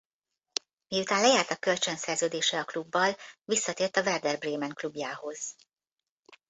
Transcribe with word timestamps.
Miután 0.87 1.21
lejárt 1.21 1.49
a 1.49 1.55
kölcsön 1.55 1.95
szerződése 1.95 2.59
a 2.59 2.63
klubbal 2.65 3.15
visszatért 3.43 3.97
a 3.97 4.01
Werder 4.01 4.37
Bremen 4.37 4.73
klubjához. 4.73 5.55